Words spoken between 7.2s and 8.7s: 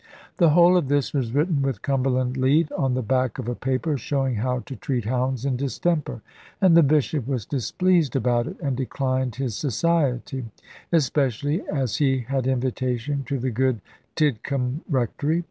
was displeased about it,